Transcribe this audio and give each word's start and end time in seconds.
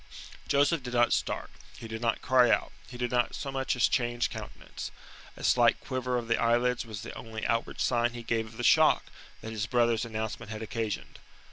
Joseph 0.47 0.81
did 0.81 0.95
not 0.95 1.13
start; 1.13 1.51
he 1.77 1.87
did 1.87 2.01
not 2.01 2.23
cry 2.23 2.49
out; 2.49 2.71
he 2.89 2.97
did 2.97 3.11
not 3.11 3.35
so 3.35 3.51
much 3.51 3.75
as 3.75 3.87
change 3.87 4.31
countenance. 4.31 4.89
A 5.37 5.43
slight 5.43 5.79
quiver 5.79 6.17
of 6.17 6.27
the 6.27 6.41
eyelids 6.41 6.87
was 6.87 7.03
the 7.03 7.13
only 7.13 7.45
outward 7.45 7.79
sign 7.79 8.13
he 8.13 8.23
gave 8.23 8.47
of 8.47 8.57
the 8.57 8.63
shock 8.63 9.11
that 9.41 9.51
his 9.51 9.67
brother's 9.67 10.03
announcement 10.03 10.49
had 10.51 10.63
occasioned. 10.63 11.19